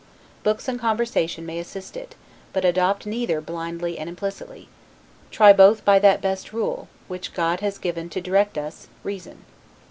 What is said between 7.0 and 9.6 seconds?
which God has given to direct us, reason.